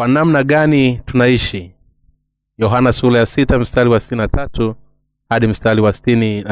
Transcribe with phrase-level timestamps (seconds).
[0.00, 1.72] kwa namna gani tunaishi?
[2.58, 4.74] Yohana sura ya sita mstari wa tatu
[5.28, 6.44] hadi mstari wa sitini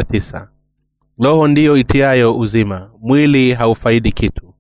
[1.18, 4.54] roho ndiyo itiayo uzima mwili haufaidi kitu.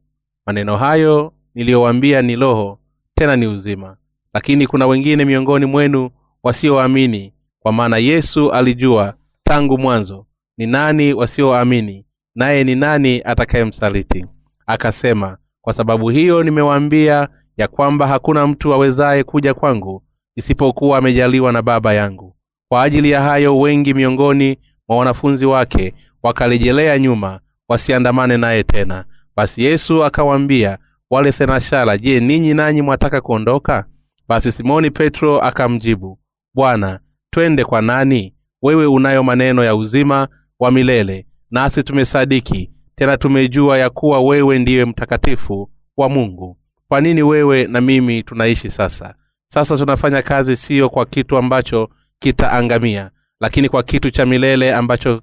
[0.46, 2.78] Maneno hayo niliyowambia ni roho
[3.14, 3.96] tena ni uzima.
[4.34, 6.10] Lakini kuna wengine miongoni mwenu
[6.42, 10.26] wasioamini kwa maana yesu alijua tangu mwanzo
[10.58, 14.26] ni nani wasioamini naye ni nani atakayemsaliti.
[14.66, 20.02] Akasema kwa sababu hiyo nimewaambia ya kwamba hakuna mtu awezaye kuja kwangu
[20.36, 22.36] isipokuwa amejaliwa na baba yangu.
[22.68, 24.58] Kwa ajili ya hayo wengi miongoni
[24.88, 29.04] mwa wanafunzi wake wakarejelea nyuma wasiandamane naye tena.
[29.36, 30.78] Basi yesu akawaambia
[31.10, 33.86] wale thenashara je ninyi nanyi mwataka kuondoka?
[34.28, 36.18] Basi simoni petro akamjibu
[36.54, 38.34] bwana twende kwa nani?
[38.62, 40.28] Wewe unayo maneno ya uzima
[40.60, 46.58] wa milele nasi tumesadiki tena tumejua ya kuwa wewe ndiye mtakatifu wa mungu
[46.88, 49.14] kwa nini wewe na mimi tunaishi sasa?
[49.46, 55.22] Sasa tunafanya kazi siyo kwa kitu ambacho kitaangamia lakini kwa kitu cha milele ambacho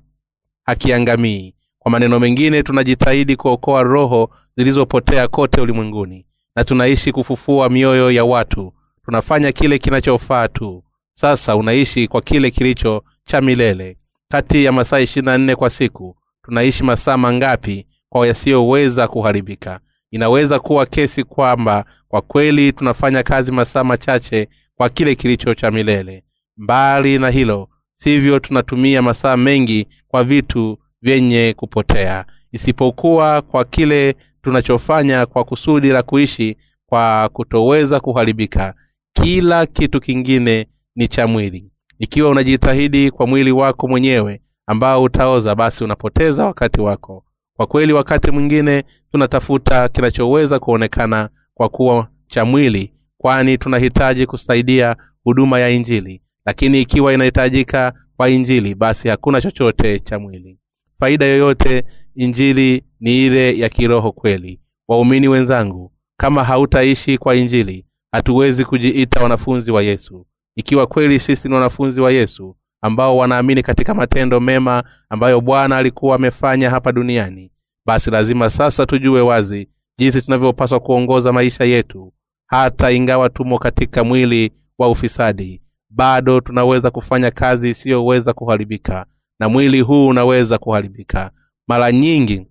[0.63, 1.55] hakiangamii.
[1.79, 8.73] Kwa maneno mengine tunajitahidi kuokoa roho zilizopotea kote ulimwenguni na tunaishi kufufua mioyo ya watu.
[9.05, 10.83] Tunafanya kile kinachofaa tu.
[11.13, 13.97] Sasa unaishi kwa kile kilicho cha milele.
[14.31, 19.79] Kati ya masaa ishirina nne kwa siku tunaishi masaa mangapi kwa yasiyoweza kuharibika
[20.15, 26.23] inaweza kuwa kesi kwamba kwa kweli tunafanya kazi masaa machache kwa kile kilicho cha milele.
[26.57, 32.25] Mbali na hilo sivyo tunatumia masaa mengi kwa vitu vyenye kupotea.
[32.51, 38.73] Isipokuwa kwa kile tunachofanya kwa kusudi la kuishi kwa kutoweza kuharibika.
[39.13, 41.71] Kila kitu kingine ni cha mwili.
[41.99, 47.25] Ikiwa unajitahidi kwa mwili wako mwenyewe ambao utaoza basi unapoteza wakati wako
[47.57, 55.59] kwa kweli wakati mwingine tunatafuta kinachoweza kuonekana kwa kuwa cha mwili kwani tunahitaji kusaidia huduma
[55.59, 56.21] ya injili.
[56.45, 60.59] Lakini ikiwa inahitajika kwa injili basi hakuna chochote cha mwili.
[60.99, 61.83] Faida yoyote
[62.15, 64.59] injili ni ile ya kiroho kweli.
[64.87, 70.25] Waumini wenzangu kama hautaishi kwa injili hatuwezi kujiita wanafunzi wa yesu.
[70.55, 76.15] Ikiwa kweli sisi ni wanafunzi wa yesu ambao wanaamini katika matendo mema ambayo bwana alikuwa
[76.15, 77.51] amefanya hapa duniani.
[77.85, 79.69] Basi lazima sasa tujue wazi
[79.99, 82.13] jinsi tunavyopaswa kuongoza maisha yetu
[82.47, 85.61] hata ingawa tumo katika mwili wa ufisadi.
[85.89, 89.05] Bado tunaweza kufanya kazi isiyoweza kuharibika
[89.39, 91.31] na mwili huu unaweza kuharibika.
[91.67, 92.47] Mara nyingi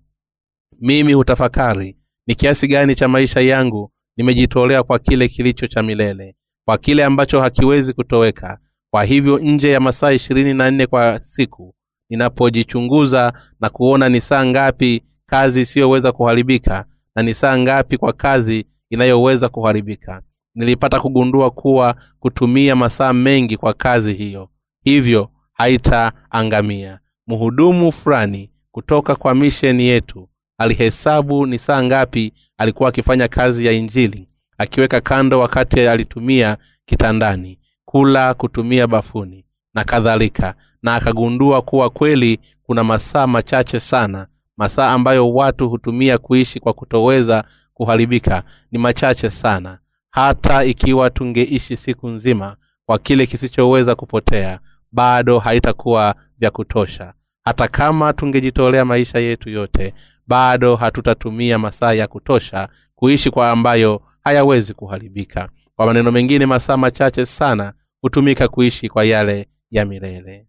[0.79, 1.97] mimi hutafakari
[2.27, 6.35] ni kiasi gani cha maisha yangu nimejitolea kwa kile kilicho cha milele
[6.67, 8.59] kwa kile ambacho hakiwezi kutoweka
[8.95, 11.75] kwa hivyo nje ya masaa ishirini na nne kwa siku
[12.09, 16.85] ninapojichunguza na kuona ni saa ngapi kazi isiyoweza kuharibika
[17.15, 20.21] na ni saa ngapi kwa kazi inayoweza kuharibika.
[20.55, 24.49] Nilipata kugundua kuwa kutumia masaa mengi kwa kazi hiyo
[24.83, 26.99] hivyo haitaangamia.
[27.27, 34.29] Mhudumu fulani kutoka kwa misheni yetu alihesabu ni saa ngapi alikuwa akifanya kazi ya injili
[34.57, 37.59] akiweka kando wakati alitumia kitandani
[37.95, 40.55] kula kutumia bafuni na kadhalika.
[40.83, 47.43] Na akagundua kuwa kweli kuna masaa machache sana masaa ambayo watu hutumia kuishi kwa kutoweza
[47.73, 49.79] kuharibika ni machache sana.
[50.09, 54.59] Hata ikiwa tungeishi siku nzima kwa kile kisichoweza kupotea
[54.91, 57.13] bado haitakuwa vya kutosha.
[57.45, 59.93] Hata kama tungejitolea maisha yetu yote
[60.27, 65.49] bado hatutatumia masaa ya kutosha kuishi kwa ambayo hayawezi kuharibika.
[65.75, 67.73] Kwa maneno mengine masaa machache sana
[68.05, 70.47] hutumika kuishi kwa yale ya milele.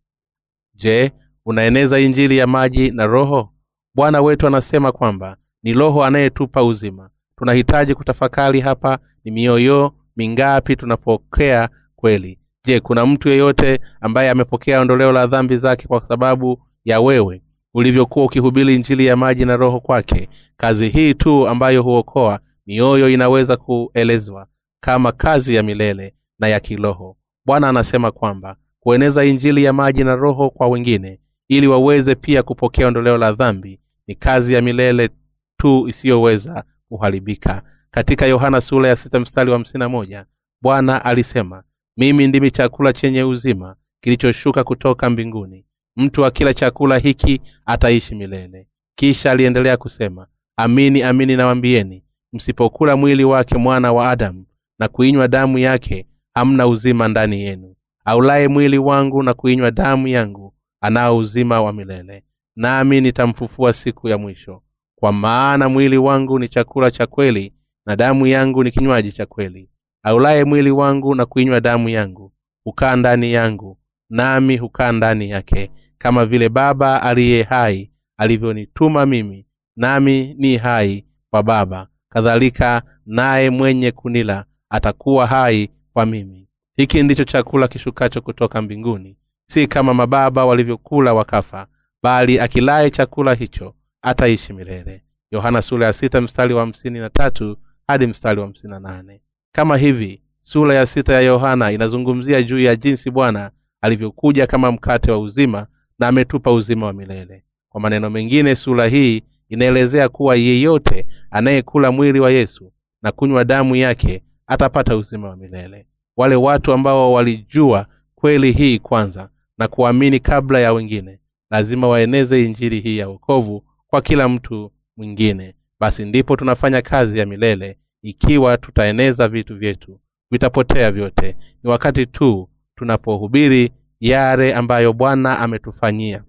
[0.75, 1.13] Je
[1.47, 3.53] unaeneza injili ya maji na roho?
[3.95, 7.11] Bwana wetu anasema kwamba ni roho anayetupa uzima.
[7.39, 12.39] Tunahitaji kutafakari hapa ni mioyo mingapi tunapokea kweli.
[12.65, 17.43] Je kuna mtu yeyote ambaye amepokea ondoleo la dhambi zake kwa sababu ya wewe?
[17.75, 23.57] Ulivyokuwa ukihubiri injili ya maji na roho kwake kazi hii tu ambayo huokoa mioyo inaweza
[23.57, 24.47] kuelezwa
[24.81, 30.17] kama kazi ya milele na ya kiroho bwana anasema kwamba kueneza injili ya maji na
[30.17, 35.09] roho kwa wengine ili waweze pia kupokea ondoleo la dhambi ni kazi ya milele
[35.57, 37.63] tu isiyoweza kuharibika.
[37.91, 40.27] Katika yohana sura ya sita mstari wa hamsini na moja
[40.63, 41.63] bwana alisema
[41.97, 45.67] mimi ndimi chakula chenye uzima kilichoshuka kutoka mbinguni.
[45.97, 48.69] Mtu wa kila chakula hiki ataishi milele.
[48.99, 50.27] Kisha aliendelea kusema
[50.57, 54.47] amini amini nawambieni msipokula mwili wake mwana wa adamu
[54.79, 56.07] na kuinywa damu yake
[56.37, 57.75] hamna uzima ndani yenu.
[58.05, 62.25] Aulaye mwili wangu na kuinywa damu yangu anao uzima wa milele.
[62.57, 64.63] Nami nitamfufua siku ya mwisho.
[64.99, 67.53] Kwa maana mwili wangu ni chakula cha kweli
[67.87, 69.71] na damu yangu ni kinywaji cha kweli.
[70.03, 72.33] Aulaye mwili wangu na kuinywa damu yangu
[72.65, 73.79] hukaa ndani yangu
[74.11, 75.71] nami hukaa ndani yake.
[75.99, 79.47] Kama vile baba aliye hai alivyonituma mimi
[79.77, 81.89] nami ni hai kwa baba.
[82.09, 86.49] Kadhalika naye mwenye kunila atakuwa hai kwa mimi.
[86.77, 89.17] Hiki ndicho chakula kishukacho kutoka mbinguni.
[89.49, 91.67] Si kama mababa walivyokula wakafa
[92.03, 95.03] bali akilaye chakula hicho ataishi milele.
[95.31, 97.57] Yohana sura ya sita mstari wa hamsini na tatu
[97.87, 99.23] hadi mstari wa hamsini na nane.
[99.53, 103.51] Kama hivi sura ya sita ya yohana inazungumzia juu ya jinsi bwana
[103.81, 105.67] alivyokuja kama mkate wa uzima
[105.99, 107.45] na ametupa uzima wa milele.
[107.69, 112.73] Kwa maneno mengine sura hii inaelezea kuwa yeyote anayekula mwili wa yesu
[113.03, 115.87] na kunywa damu yake atapata uzima wa milele.
[116.17, 121.21] Wale watu ambao walijua kweli hii kwanza na kuamini kabla ya wengine
[121.51, 125.55] lazima waeneze injili hii ya wokovu kwa kila mtu mwingine.
[125.81, 127.79] Basi ndipo tunafanya kazi ya milele.
[128.03, 130.01] Ikiwa tutaeneza vitu vyetu
[130.31, 131.37] vitapotea vyote.
[131.63, 133.71] Ni wakati tu tunapohubiri
[134.01, 136.25] yale ambayo bwana ametufanyia.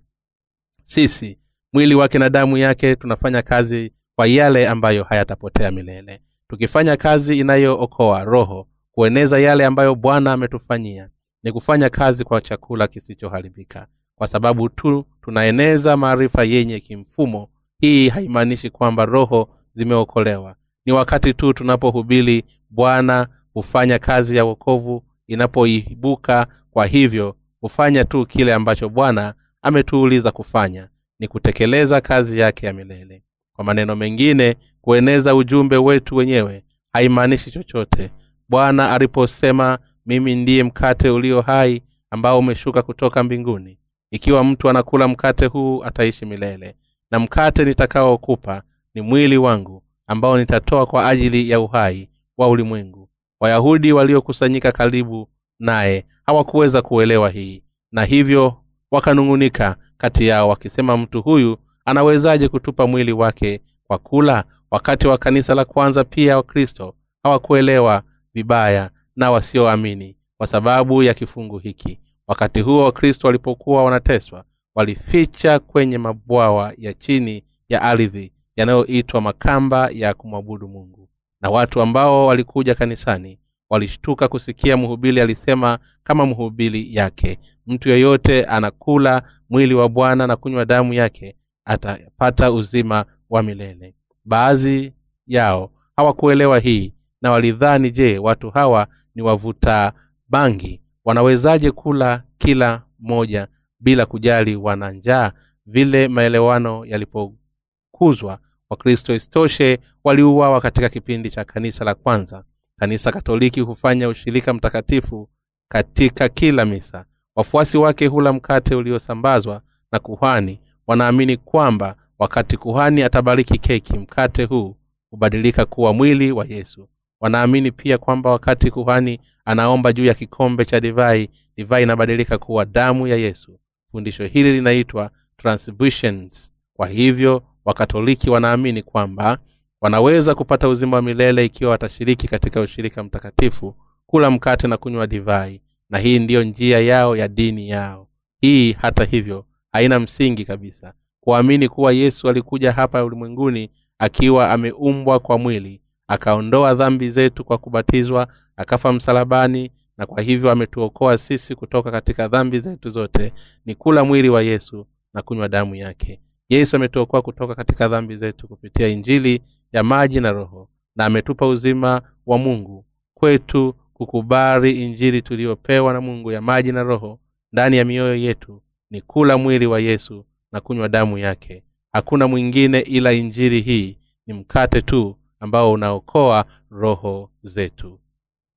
[0.83, 1.39] Sisi
[1.73, 8.23] mwili wake na damu yake tunafanya kazi kwa yale ambayo hayatapotea milele tukifanya kazi inayookoa
[8.23, 11.09] roho kueneza yale ambayo bwana ametufanyia
[11.43, 13.87] ni kufanya kazi kwa chakula kisichoharibika.
[14.15, 17.49] Kwa sababu tu tunaeneza maarifa yenye kimfumo
[17.79, 20.55] hii haimaanishi kwamba roho zimeokolewa.
[20.85, 25.03] Ni wakati tu tunapohubiri bwana hufanya kazi ya wokovu.
[25.27, 30.89] Inapoibuka kwa hivyo hufanya tu kile ambacho bwana ametuuliza kufanya
[31.19, 33.23] ni kutekeleza kazi yake ya milele.
[33.55, 34.55] Kwa maneno mengine
[34.87, 36.63] kueneza ujumbe wetu wenyewe
[36.93, 38.11] haimaanishi chochote.
[38.49, 41.81] Bwana aliposema mimi ndiye mkate ulio hai
[42.11, 43.79] ambao umeshuka kutoka mbinguni.
[44.11, 46.75] Ikiwa mtu anakula mkate huu ataishi milele.
[47.11, 48.61] Na mkate nitakaokupa
[48.95, 53.09] ni mwili wangu ambao nitatoa kwa ajili ya uhai wa ulimwengu.
[53.39, 55.29] Wayahudi waliokusanyika karibu
[55.59, 58.57] naye hawakuweza kuelewa hii na hivyo
[58.91, 65.55] wakanung'unika kati yao wakisema mtu huyu anawezaje kutupa mwili wake kwa kula wakati wa kanisa
[65.55, 68.03] la kwanza pia wakristo hawakuelewa
[68.33, 71.99] vibaya na wasioamini kwa sababu ya kifungu hiki.
[72.27, 74.43] Wakati huo wakristo walipokuwa wanateswa
[74.75, 81.09] walificha kwenye mabwawa ya chini ya ardhi yanayoitwa makamba ya kumwabudu mungu.
[81.41, 83.39] Na watu ambao walikuja kanisani
[83.69, 87.39] walishtuka kusikia mhubiri alisema kama mhubiri yake.
[87.67, 91.35] Mtu yeyote anakula mwili wa bwana na kunywa damu yake
[91.65, 93.93] atapata uzima wa milele
[94.27, 94.93] baadhi
[95.27, 99.93] yao hawakuelewa hii na walidhani je watu hawa ni wavuta
[100.27, 100.81] bangi?
[101.05, 103.47] Wanawezaje kula kila mmoja
[103.79, 105.31] bila kujali wana njaa?
[105.65, 108.39] Vile maelewano yalipokuzwa
[108.69, 112.43] wakristo isitoshe waliuawa katika kipindi cha kanisa la kwanza.
[112.79, 115.29] Kanisa katoliki hufanya ushirika mtakatifu
[115.71, 117.05] katika kila misa.
[117.35, 120.59] Wafuasi wake hula mkate uliosambazwa na kuhani.
[120.87, 124.75] Wanaamini kwamba wakati kuhani atabariki keki mkate huu
[125.11, 126.89] hubadilika kuwa mwili wa yesu.
[127.19, 133.07] Wanaamini pia kwamba wakati kuhani anaomba juu ya kikombe cha divai divai inabadilika kuwa damu
[133.07, 133.59] ya yesu.
[133.91, 139.37] Fundisho hili linaitwa transfusions kwa hivyo wakatoliki wanaamini kwamba
[139.81, 143.75] wanaweza kupata uzima wa milele ikiwa watashiriki katika ushirika mtakatifu
[144.05, 148.07] kula mkate na kunywa divai na hii ndiyo njia yao ya dini yao.
[148.41, 150.93] Hii hata hivyo haina msingi kabisa
[151.27, 153.69] kuamini kuwa yesu alikuja hapa ulimwenguni
[153.99, 161.17] akiwa ameumbwa kwa mwili akaondoa dhambi zetu kwa kubatizwa akafa msalabani na kwa hivyo ametuokoa
[161.17, 163.33] sisi kutoka katika dhambi zetu zote.
[163.65, 166.21] Ni kula mwili wa yesu na kunywa damu yake.
[166.49, 169.41] Yesu ametuokoa kutoka katika dhambi zetu kupitia injili
[169.71, 176.31] ya maji na roho na ametupa uzima wa mungu kwetu kukubali injili tuliyopewa na mungu
[176.31, 177.19] ya maji na roho.
[177.53, 181.63] Ndani ya mioyo yetu ni kula mwili wa yesu na kunywa damu yake.
[181.93, 183.97] Hakuna mwingine ila injiri hii.
[184.27, 187.99] Ni mkate tu ambao unaokoa roho zetu.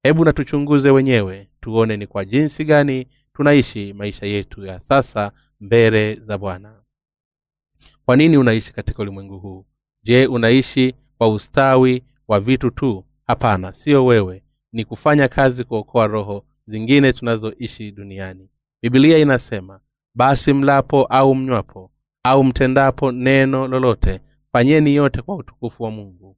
[0.03, 6.15] Hebu na tuchunguze wenyewe tuone ni kwa jinsi gani tunaishi maisha yetu ya sasa mbele
[6.15, 6.83] za bwana.
[8.05, 9.67] Kwa nini unaishi katika ulimwengu huu?
[10.03, 13.05] Je unaishi kwa ustawi wa vitu tu?
[13.27, 14.43] Hapana sio wewe.
[14.73, 18.49] Ni kufanya kazi kuokoa roho zingine tunazoishi duniani.
[18.83, 19.81] Bibilia inasema
[20.15, 21.91] basi mlapo au mnywapo
[22.25, 24.21] au mtendapo neno lolote
[24.53, 26.37] fanyeni yote kwa utukufu wa mungu.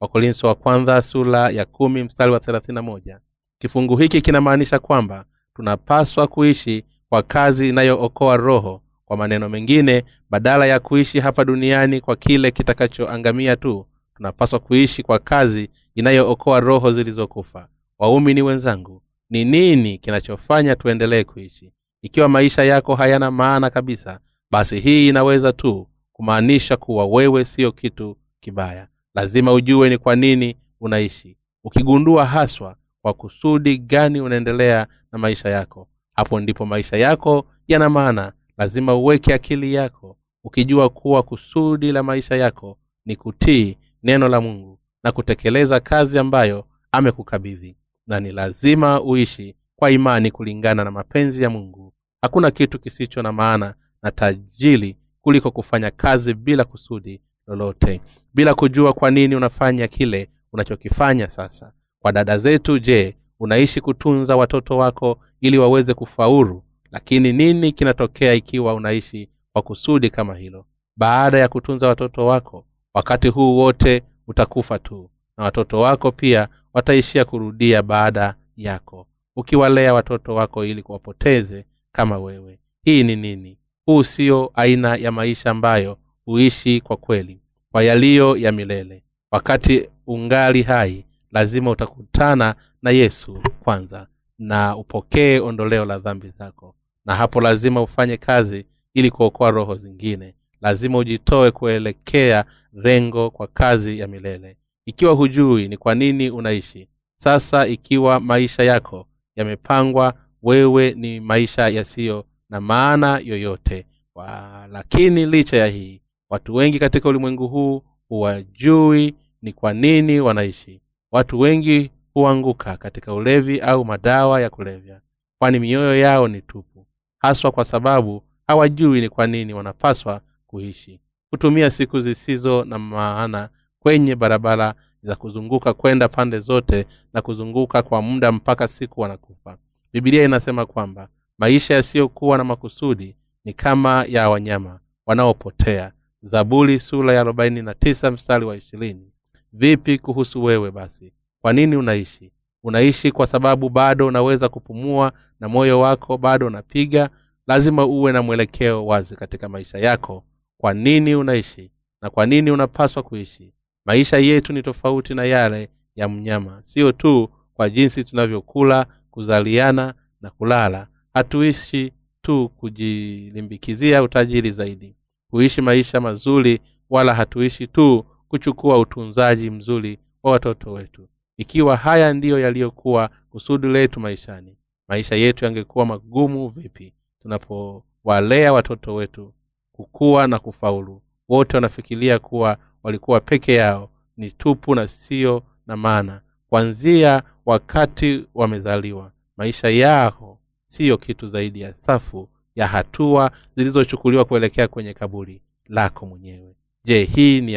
[0.00, 3.20] Wakorinso wa kwanza sura ya kumi mstari wa moja.
[3.58, 5.24] Kifungu hiki kinamaanisha kwamba
[5.54, 12.16] tunapaswa kuishi kwa kazi inayookoa roho kwa maneno mengine badala ya kuishi hapa duniani kwa
[12.16, 17.68] kile kitakachoangamia tu tunapaswa kuishi kwa kazi inayookoa roho zilizokufa.
[17.98, 21.72] Waumini wenzangu ni nini kinachofanya tuendelee kuishi
[22.06, 24.20] ikiwa maisha yako hayana maana kabisa
[24.50, 28.88] basi hii inaweza tu kumaanisha kuwa wewe siyo kitu kibaya.
[29.14, 31.36] Lazima ujue ni kwa nini unaishi.
[31.64, 38.32] Ukigundua haswa kwa kusudi gani unaendelea na maisha yako hapo ndipo maisha yako yana maana.
[38.58, 44.78] Lazima uweke akili yako ukijua kuwa kusudi la maisha yako ni kutii neno la mungu
[45.04, 47.76] na kutekeleza kazi ambayo amekukabidhi.
[48.06, 51.92] Na ni lazima uishi kwa imani kulingana na mapenzi ya mungu
[52.26, 58.00] hakuna kitu kisicho na maana na tajili kuliko kufanya kazi bila kusudi lolote
[58.34, 61.72] bila kujua kwa nini unafanya kile unachokifanya sasa.
[62.02, 66.62] Kwa dada zetu je unaishi kutunza watoto wako ili waweze kufaulu?
[66.92, 70.66] Lakini nini kinatokea ikiwa unaishi kwa kusudi kama hilo?
[70.96, 77.24] Baada ya kutunza watoto wako wakati huu wote utakufa tu na watoto wako pia wataishia
[77.24, 79.06] kurudia baada yako.
[79.36, 81.64] Ukiwalea watoto wako ili kuwapoteze
[81.96, 82.58] kama wewe.
[82.84, 83.58] Hii ni nini?
[83.86, 87.40] Huu sio aina ya maisha ambayo huishi kwa kweli.
[87.72, 89.02] Kwa yaliyo ya milele.
[89.30, 94.06] Wakati ungali hai lazima utakutana na yesu kwanza
[94.38, 96.74] na upokee ondoleo la dhambi zako.
[97.06, 100.34] Na hapo lazima ufanye kazi ili kuokoa roho zingine.
[100.60, 104.56] Lazima ujitoe kuelekea rengo kwa kazi ya milele.
[104.86, 112.24] Ikiwa hujui ni kwa nini unaishi sasa ikiwa maisha yako yamepangwa wewe ni maisha yasiyo
[112.50, 113.86] na maana yoyote.
[114.14, 116.00] Wa, lakini licha ya hii
[116.30, 120.80] watu wengi katika ulimwengu huu huwajui ni kwa nini wanaishi.
[121.12, 125.00] Watu wengi huanguka katika ulevi au madawa ya kulevya
[125.38, 126.86] kwani mioyo yao ni tupu
[127.18, 131.00] haswa kwa sababu hawajui ni kwa nini wanapaswa kuishi.
[131.30, 138.02] Hutumia siku zisizo na maana kwenye barabara za kuzunguka kwenda pande zote na kuzunguka kwa
[138.02, 139.58] muda mpaka siku wanakufa
[139.92, 145.92] bibilia inasema kwamba maisha yasiyokuwa na makusudi ni kama ya wanyama wanaopotea.
[146.20, 149.12] Zaburi sura ya 49 mstari wa ishirini.
[149.52, 151.12] Vipi kuhusu wewe basi?
[151.42, 152.32] Kwa nini unaishi?
[152.62, 157.10] Unaishi kwa sababu bado unaweza kupumua na moyo wako bado unapiga?
[157.46, 160.24] Lazima uwe na mwelekeo wazi katika maisha yako.
[160.58, 161.70] Kwa nini unaishi
[162.02, 163.52] na kwa nini unapaswa kuishi?
[163.84, 166.58] Maisha yetu ni tofauti na yale ya mnyama.
[166.62, 168.86] Sio tu kwa jinsi tunavyokula
[169.20, 171.92] kuzaliana na kulala hatuishi
[172.22, 174.96] tu kujilimbikizia utajiri zaidi.
[175.30, 181.08] Kuishi maisha mazuri wala hatuishi tu kuchukua utunzaji mzuri wa watoto wetu.
[181.36, 184.58] Ikiwa haya ndiyo yaliyokuwa kusudi letu maishani
[184.88, 186.94] maisha yetu yangekuwa magumu vipi?
[187.22, 189.34] Tunapowalea watoto wetu
[189.72, 196.20] kukua na kufaulu wote wanafikiria kuwa walikuwa peke yao ni tupu na sio na maana
[196.56, 199.12] kwanzia wakati wamezaliwa.
[199.36, 206.56] Maisha yao siyo kitu zaidi ya safu ya hatua zilizochukuliwa kuelekea kwenye kaburi lako mwenyewe.
[206.84, 207.52] Je hii ni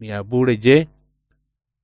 [0.00, 0.56] ya, bure?
[0.56, 0.88] Je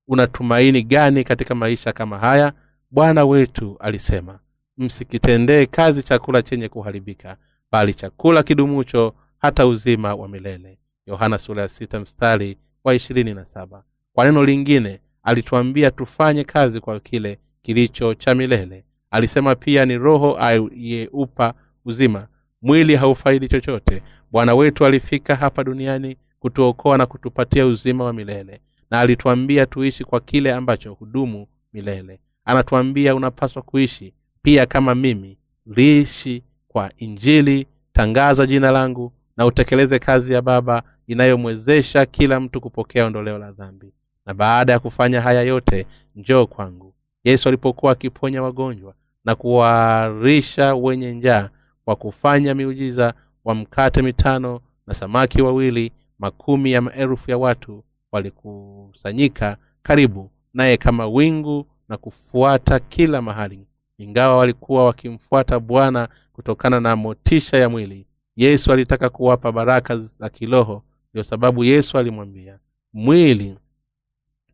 [0.08, 2.52] unatumaini gani katika maisha kama haya?
[2.90, 4.38] Bwana wetu alisema
[4.78, 7.36] msikitendee kazi chakula chenye kuharibika
[7.72, 10.78] bali chakula kidumucho hata uzima wa milele.
[11.06, 13.84] Yohana sura ya sita mstari wa ishirini na saba.
[14.12, 18.84] Kwa neno lingine alituambia tufanye kazi kwa kile kilicho cha milele.
[19.10, 22.26] Alisema pia ni roho aliyeupa uzima.
[22.62, 24.02] Mwili haufaidi chochote.
[24.32, 28.60] Bwana wetu alifika hapa duniani kutuokoa na kutupatia uzima wa milele.
[28.90, 32.20] Na alituambia tuishi kwa kile ambacho hudumu milele.
[32.44, 35.38] Anatuambia unapaswa kuishi pia kama mimi.
[35.66, 43.06] Liishi kwa injili tangaza jina langu na utekeleze kazi ya baba inayomwezesha kila mtu kupokea
[43.06, 43.92] ondoleo la dhambi
[44.26, 45.86] na baada ya kufanya haya yote
[46.16, 46.94] njoo kwangu.
[47.24, 51.48] Yesu alipokuwa akiponya wagonjwa na kuwarisha wenye njaa
[51.84, 59.56] kwa kufanya miujiza wa mkate mitano na samaki wawili makumi ya maelfu ya watu walikusanyika
[59.82, 63.66] karibu naye kama wingu na kufuata kila mahali.
[63.98, 70.82] Ingawa walikuwa wakimfuata bwana kutokana na motisha ya mwili yesu alitaka kuwapa baraka za kiroho.
[71.12, 72.58] Ndio sababu yesu alimwambia
[72.92, 73.56] mwili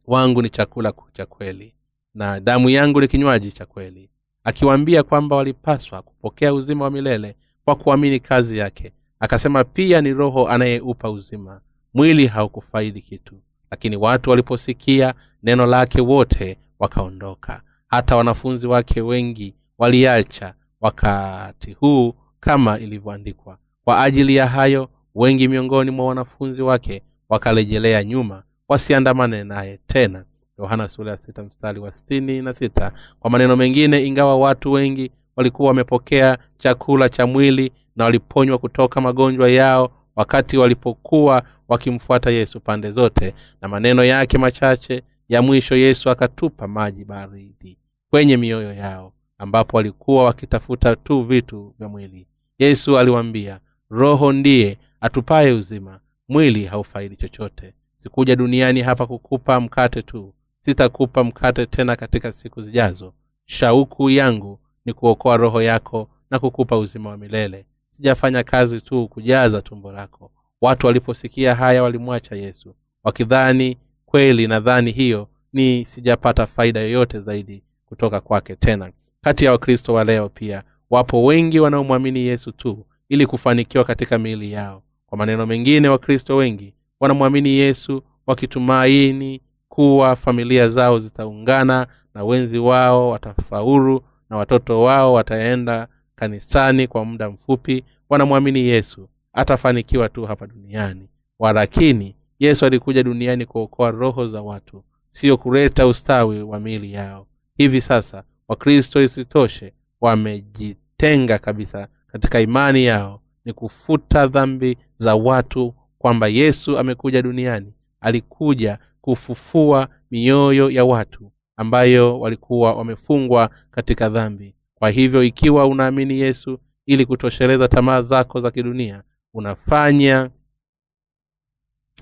[0.07, 1.75] wangu ni chakula cha kweli
[2.15, 4.11] na damu yangu ni kinywaji cha kweli.
[4.45, 10.49] Akiwaambia kwamba walipaswa kupokea uzima wa milele kwa kuamini kazi yake akasema pia ni roho
[10.49, 11.61] anayeupa uzima.
[11.95, 13.35] Mwili haukufaidi kitu.
[13.71, 17.63] Lakini watu waliposikia neno lake wote wakaondoka.
[17.87, 23.59] Hata wanafunzi wake wengi waliacha wakati huu kama ilivyoandikwa.
[23.85, 30.25] Kwa ajili ya hayo wengi miongoni mwa wanafunzi wake wakarejelea nyuma wasiandamane naye tena.
[30.59, 30.89] Yohana
[31.37, 32.93] ya mstari wa stini na sita.
[33.21, 39.51] Kwa maneno mengine ingawa watu wengi walikuwa wamepokea chakula cha mwili na waliponywa kutoka magonjwa
[39.51, 46.69] yao wakati walipokuwa wakimfuata yesu pande zote na maneno yake machache ya mwisho yesu akatupa
[46.69, 47.79] maji baridi
[48.11, 52.27] kwenye mioyo yao ambapo walikuwa wakitafuta tu vitu vya mwili.
[52.59, 60.35] Yesu aliwaambia roho ndiye atupaye uzima mwili haufaidi chochote sikuja duniani hapa kukupa mkate tu.
[60.61, 63.13] Sitakupa mkate tena katika siku zijazo.
[63.45, 67.67] Shauku yangu ni kuokoa roho yako na kukupa uzima wa milele.
[67.89, 70.31] Sijafanya kazi tu kujaza tumbo lako.
[70.61, 72.75] Watu waliposikia haya walimwacha yesu.
[73.05, 73.77] Wakidhani
[74.07, 78.93] kweli nadhani hiyo ni sijapata faida yoyote zaidi kutoka kwake tena.
[79.21, 84.53] Kati ya wakristo wa leo pia wapo wengi wanaomwamini yesu tu ili kufanikiwa katika miili
[84.53, 84.83] yao.
[85.07, 93.09] Kwa maneno mengine wakristo wengi wanamwamini yesu wakitumaini kuwa familia zao zitaungana na wenzi wao
[93.11, 99.09] watafaulu na watoto wao wataenda kanisani kwa muda mfupi wanamwamini yesu.
[99.33, 101.09] Atafanikiwa tu hapa duniani.
[101.39, 107.27] Walakini yesu alikuja duniani kuokoa roho za watu siyo kuleta ustawi wa miili yao.
[107.57, 116.29] Hivi sasa wakristo isitoshe wamejitenga kabisa katika imani yao ni kufuta dhambi za watu kwamba
[116.29, 117.73] yesu amekuja duniani.
[118.01, 124.55] Alikuja kufufua mioyo ya watu ambayo walikuwa wamefungwa katika dhambi.
[124.75, 129.03] Kwa hivyo ikiwa unaamini yesu ili kutosheleza tamaa zako za kidunia
[129.35, 130.31] unafanya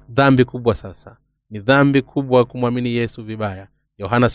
[0.09, 1.17] dhambi kubwa sasa.
[1.51, 3.69] Ni dhambi kubwa kumwamini yesu vibaya.
[3.99, 4.29] Yohana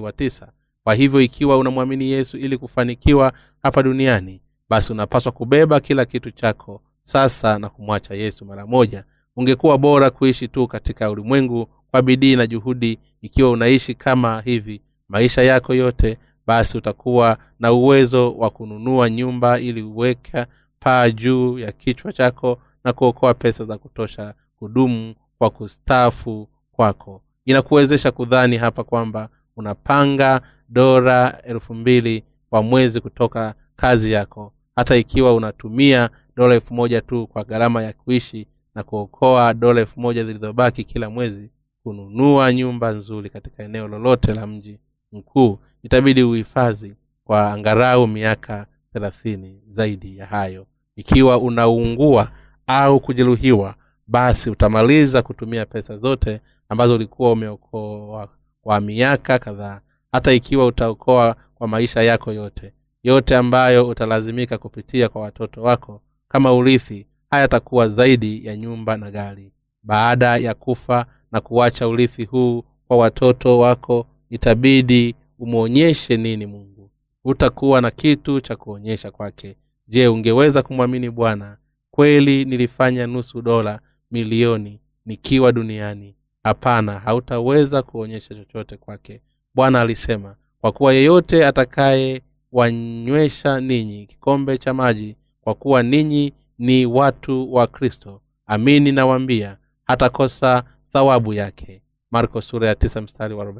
[0.00, 0.52] wa tisa.
[0.84, 6.82] Kwa hivyo ikiwa unamwamini yesu ili kufanikiwa hapa duniani basi unapaswa kubeba kila kitu chako
[7.16, 9.04] sasa na kumwacha yesu mara moja
[9.36, 15.42] ungekuwa bora kuishi tu katika ulimwengu kwa bidii na juhudi ikiwa unaishi kama hivi maisha
[15.42, 20.46] yako yote basi utakuwa na uwezo wa kununua nyumba ili uweka
[20.80, 27.22] paa juu ya kichwa chako na kuokoa pesa za kutosha kudumu kwa kustaafu kwako.
[27.44, 35.34] Inakuwezesha kudhani hapa kwamba unapanga dora elfu mbili kwa mwezi kutoka kazi yako hata ikiwa
[35.34, 40.84] unatumia dola elfu moja tu kwa gharama ya kuishi na kuokoa dola elfu moja zilizobaki
[40.84, 41.50] kila mwezi
[41.82, 44.78] kununua nyumba nzuri katika eneo lolote la mji
[45.12, 45.58] mkuu.
[45.82, 46.94] Itabidi uhifadhi
[47.24, 50.66] kwa angarau miaka thelathini zaidi ya hayo.
[50.96, 52.30] Ikiwa unaungua
[52.66, 53.74] au kujeruhiwa
[54.06, 58.28] basi utamaliza kutumia pesa zote ambazo ulikuwa umeokoa
[58.60, 59.80] kwa miaka kadhaa
[60.12, 62.72] hata ikiwa utaokoa kwa maisha yako yote.
[63.02, 66.02] Yote ambayo utalazimika kupitia kwa watoto wako
[66.36, 69.52] kama urithi hayatakuwa zaidi ya nyumba na gari.
[69.82, 76.90] Baada ya kufa na kuacha urithi huu kwa watoto wako itabidi umwonyeshe nini mungu.
[77.22, 79.56] Hutakuwa na kitu cha kuonyesha kwake.
[79.88, 81.56] Je ungeweza kumwamini bwana?
[81.90, 86.16] Kweli nilifanya nusu dola milioni nikiwa duniani.
[86.42, 89.20] Hapana hautaweza kuonyesha chochote kwake.
[89.54, 92.22] Bwana alisema kwa kuwa yeyote atakaye
[92.52, 95.16] wanywesha ninyi kikombe cha maji
[95.46, 98.20] kwa kuwa ninyi ni watu wa kristo.
[98.46, 101.82] Amini nawaambia hatakosa thawabu yake.
[102.10, 103.54] Marko sura ya mstari wa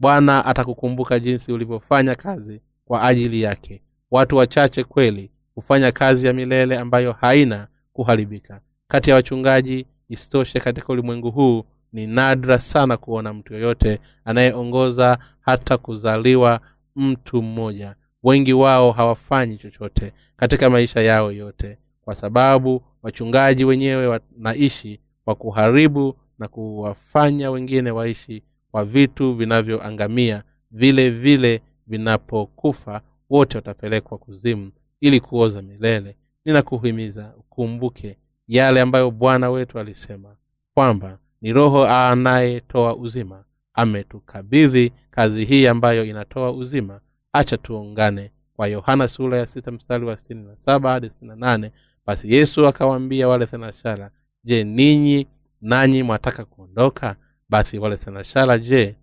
[0.00, 3.82] bwana atakukumbuka jinsi ulivyofanya kazi kwa ajili yake.
[4.10, 8.60] Watu wachache kweli hufanya kazi ya milele ambayo haina kuharibika.
[8.88, 15.78] Kati ya wachungaji isitoshe katika ulimwengu huu ni nadra sana kuona mtu yoyote anayeongoza hata
[15.78, 16.60] kuzaliwa
[16.96, 17.94] mtu mmoja
[18.26, 26.16] wengi wao hawafanyi chochote katika maisha yao yote kwa sababu wachungaji wenyewe wanaishi kwa kuharibu
[26.38, 35.62] na kuwafanya wengine waishi kwa vitu vinavyoangamia vile vile vinapokufa wote watapelekwa kuzimu ili kuoza
[35.62, 36.16] milele.
[36.44, 38.16] Ninakuhimiza ukumbuke
[38.48, 40.36] yale ambayo bwana wetu alisema
[40.74, 47.00] kwamba ni roho anayetoa uzima ametukabidhi kazi hii ambayo inatoa uzima
[47.36, 48.32] acha tuungane.
[48.56, 51.72] Kwa yohana sura ya sita mstari wa sitini na saba hadi sitini na nane
[52.06, 54.10] basi yesu akawaambia wale thenashara
[54.44, 55.26] je ninyi
[55.60, 57.16] nanyi mwataka kuondoka?
[57.48, 58.96] Basi wale thenashara je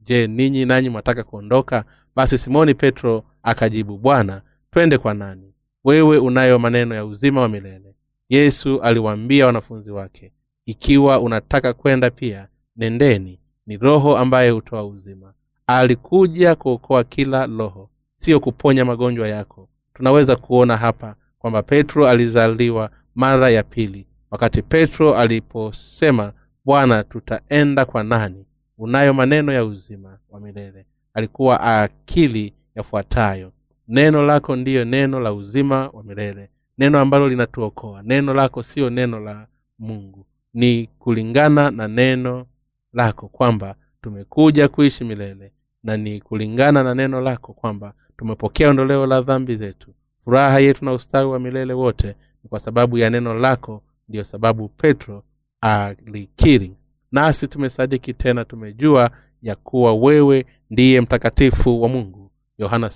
[0.00, 1.84] je ninyi nanyi mwataka kuondoka?
[2.16, 5.54] Basi simoni petro akajibu bwana twende kwa nani?
[5.84, 7.94] Wewe unayo maneno ya uzima wa milele.
[8.28, 10.32] Yesu aliwaambia wanafunzi wake
[10.66, 13.40] ikiwa unataka kwenda pia nendeni.
[13.66, 15.34] Ni roho ambaye hutoa uzima
[15.66, 17.90] alikuja kuokoa kila roho.
[18.16, 19.68] Siyo kuponya magonjwa yako.
[19.94, 26.32] Tunaweza kuona hapa kwamba petro alizaliwa mara ya pili wakati petro aliposema
[26.64, 28.46] bwana tutaenda kwa nani?
[28.78, 30.86] Unayo maneno ya uzima wa milele.
[31.14, 33.52] Alikuwa akili yafuatayo.
[33.88, 36.50] Neno lako ndiyo neno la uzima wa milele.
[36.78, 38.02] Neno ambalo linatuokoa.
[38.02, 39.46] Neno lako siyo neno la
[39.78, 40.26] mungu.
[40.54, 42.46] Ni kulingana na neno
[42.92, 43.74] lako kwamba
[44.06, 45.52] tumekuja kuishi milele.
[45.82, 50.92] Na ni kulingana na neno lako kwamba tumepokea ondoleo la dhambi zetu furaha yetu na
[50.92, 52.06] ustawi wa milele wote
[52.42, 55.22] ni kwa sababu ya neno lako ndiyo sababu petro
[55.60, 56.76] alikiri.
[57.12, 59.10] Nasi tumesadiki tena tumejua
[59.42, 62.30] ya kuwa wewe ndiye mtakatifu wa mungu.
[62.58, 62.90] Yohana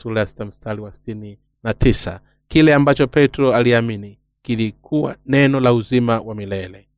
[0.44, 0.92] mstari wa
[1.62, 1.74] na
[2.48, 6.88] kile ambacho petro aliamini kilikuwa neno la uzima wa milele.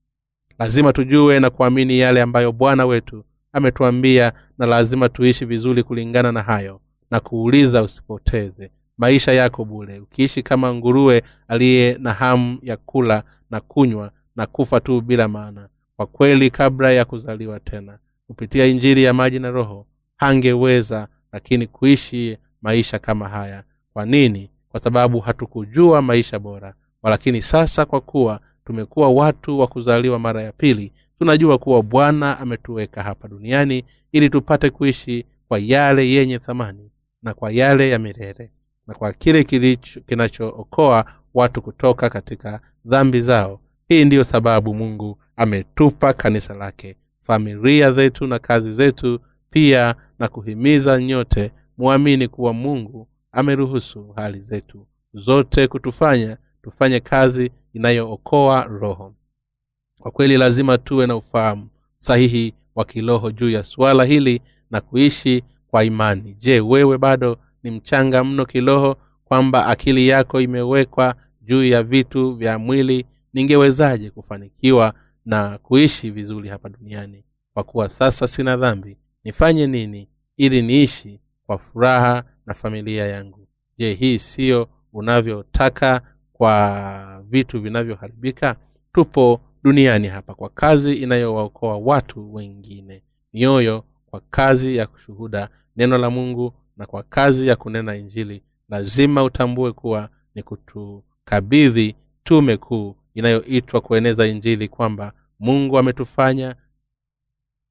[0.58, 6.42] Lazima tujue na kuamini yale ambayo bwana wetu ametuambia na lazima tuishi vizuri kulingana na
[6.42, 6.80] hayo.
[7.10, 8.70] Na kuuliza usipoteze.
[8.98, 14.80] Maisha yako bule ukiishi kama nguruwe aliye na hamu ya kula na kunywa na kufa
[14.80, 15.68] tu bila maana.
[15.96, 19.86] Kwa kweli kabla ya kuzaliwa tena kupitia injiri ya maji na roho
[20.16, 23.62] hangeweza lakini kuishi maisha kama haya.
[23.92, 24.50] Kwa nini?
[24.68, 26.74] Kwa sababu hatukujua maisha bora.
[27.02, 33.02] Walakini sasa kwa kuwa tumekuwa watu wa kuzaliwa mara ya pili tunajua kuwa bwana ametuweka
[33.02, 36.90] hapa duniani ili tupate kuishi kwa yale yenye thamani
[37.22, 38.50] na kwa yale ya milele
[38.86, 39.44] na kwa kile
[40.06, 43.60] kinachookoa watu kutoka katika dhambi zao.
[43.88, 49.20] Hii ndiyo sababu mungu ametupa kanisa lake familia zetu na kazi zetu
[49.50, 58.64] pia na kuhimiza nyote muamini kuwa mungu ameruhusu hali zetu zote kutufanya tufanye kazi inayookoa
[58.64, 59.14] roho
[60.02, 65.42] kwa kweli lazima tuwe na ufahamu sahihi wa kiroho juu ya suala hili na kuishi
[65.68, 66.34] kwa imani.
[66.38, 72.58] Je wewe bado ni mchanga mno kiroho kwamba akili yako imewekwa juu ya vitu vya
[72.58, 73.06] mwili?
[73.34, 77.24] Ningewezaje kufanikiwa na kuishi vizuri hapa duniani?
[77.54, 83.48] Kwa kuwa sasa sina dhambi nifanye nini ili niishi kwa furaha na familia yangu?
[83.78, 86.00] Je hii siyo unavyotaka
[86.32, 88.56] kwa vitu vinavyoharibika?
[88.92, 93.02] Tupo duniani hapa kwa kazi inayowaokoa watu wengine.
[93.32, 99.24] Mioyo kwa kazi ya kushuhuda neno la mungu na kwa kazi ya kunena injili lazima
[99.24, 106.54] utambue kuwa ni kutukabidhi tume kuu inayoitwa kueneza injili kwamba mungu ametufanya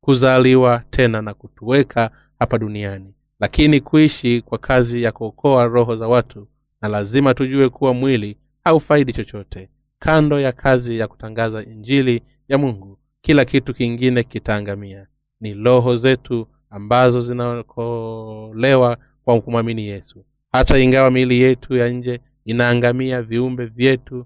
[0.02, 3.14] kuzaliwa tena na kutuweka hapa duniani.
[3.40, 6.48] Lakini kuishi kwa kazi ya kuokoa roho za watu
[6.82, 9.70] na lazima tujue kuwa mwili haufaidi chochote
[10.04, 15.08] kando ya kazi ya kutangaza injili ya mungu kila kitu kingine kitaangamia
[15.42, 20.26] ni roho zetu ambazo zinaokolewa kwa kumwamini yesu.
[20.52, 24.26] Hata ingawa miili yetu ya nje inaangamia viumbe vyetu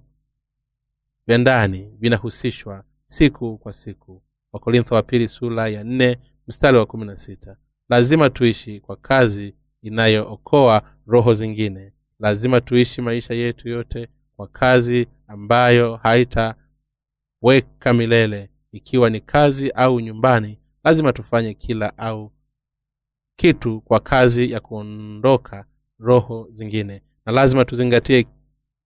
[1.28, 4.22] vya ndani vinahusishwa siku kwa siku.
[4.54, 7.58] Wakorintho wa pili sura ya nne mstari wa kumi na sita.
[7.90, 11.94] Lazima tuishi kwa kazi inayookoa roho zingine.
[12.20, 14.08] Lazima tuishi maisha yetu yote
[14.38, 18.50] kwa kazi ambayo haitaweka milele.
[18.72, 22.32] Ikiwa ni kazi au nyumbani lazima tufanye kila au
[23.36, 25.66] kitu kwa kazi ya kuondoka
[26.00, 27.02] roho zingine.
[27.26, 28.26] Na lazima tuzingatie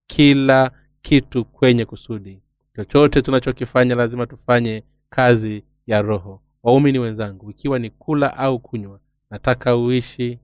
[0.06, 0.70] kila
[1.02, 2.42] kitu kwenye kusudi.
[2.76, 6.42] Chochote tunachokifanya lazima tufanye kazi ya roho.
[6.62, 9.00] Waumini wenzangu ikiwa ni kula au kunywa
[9.30, 10.38] nataka uishi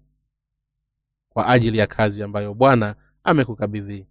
[1.28, 4.06] kwa ajili ya kazi ambayo bwana amekukabidhi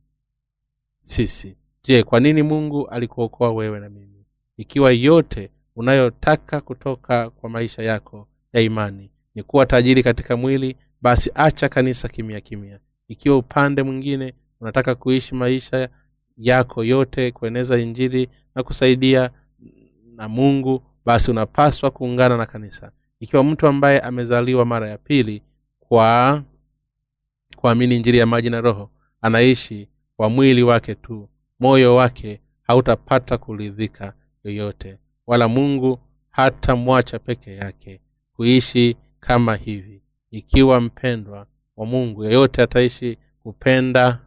[0.99, 4.25] sisi je kwa nini mungu alikuokoa wewe na mimi?
[4.57, 11.31] Ikiwa yote unayotaka kutoka kwa maisha yako ya imani ni kuwa tajiri katika mwili basi
[11.35, 12.79] acha kanisa kimya kimya.
[13.07, 15.89] Ikiwa upande mwingine unataka kuishi maisha
[16.37, 19.29] yako yote kueneza injili na kusaidia
[20.15, 22.91] na mungu basi unapaswa kuungana na kanisa.
[23.19, 25.41] Ikiwa mtu ambaye amezaliwa mara ya pili
[25.79, 26.43] kwa
[27.55, 28.89] kuamini injili ya maji na roho
[29.21, 34.13] anaishi kwa mwili wake tu moyo wake hautapata kuridhika
[34.43, 38.01] yoyote wala mungu hatamwacha peke yake
[38.35, 40.01] kuishi kama hivi.
[40.31, 44.19] Ikiwa mpendwa wa mungu yeyote ataishi kupenda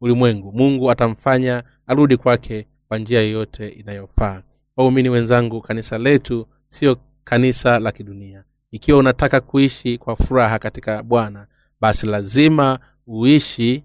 [0.00, 4.42] ulimwengu mungu atamfanya arudi kwake kwa njia yoyote inayofaa.
[4.76, 8.44] Waumini wenzangu kanisa letu siyo kanisa la kidunia.
[8.70, 11.46] Ikiwa unataka kuishi kwa furaha katika bwana
[11.80, 13.84] basi lazima uishi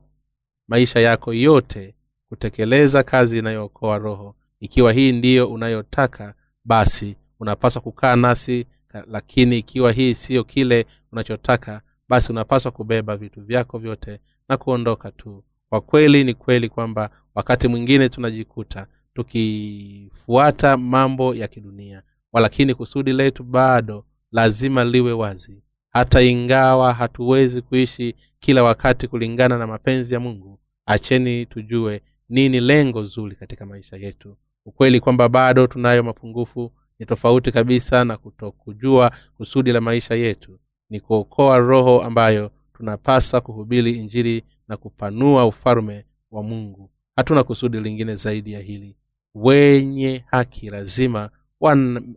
[0.67, 1.95] maisha yako yote
[2.33, 4.35] kutekeleza kazi inayookoa roho.
[4.59, 6.33] Ikiwa hii ndiyo unayotaka
[6.65, 8.65] basi unapaswa kukaa nasi
[9.07, 14.19] lakini ikiwa hii siyo kile unachotaka basi unapaswa kubeba vitu vyako vyote
[14.49, 15.43] na kuondoka tu.
[15.69, 23.43] Kwa kweli ni kweli kwamba wakati mwingine tunajikuta tukifuata mambo ya kidunia walakini kusudi letu
[23.43, 25.63] bado lazima liwe wazi.
[25.89, 32.01] Hata ingawa hatuwezi kuishi kila wakati kulingana na mapenzi ya mungu acheni tujue
[32.33, 34.37] nini lengo zuri katika maisha yetu.
[34.65, 40.59] Ukweli kwamba bado tunayo mapungufu ni tofauti kabisa na kutokujua kusudi la maisha yetu.
[40.89, 46.91] Ni kuokoa roho ambayo tunapasa kuhubiri injili na kupanua ufalume wa mungu.
[47.15, 48.95] Hatuna kusudi lingine zaidi ya hili.
[49.35, 51.29] Wenye haki lazima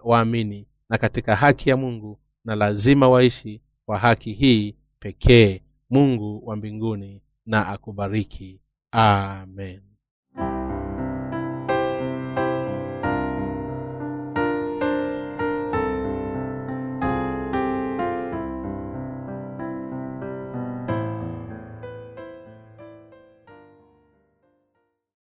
[0.05, 5.63] waamini na katika haki ya mungu na lazima waishi kwa haki hii pekee.
[5.91, 8.61] Mungu wa mbinguni na akubariki.
[8.93, 9.86] Amen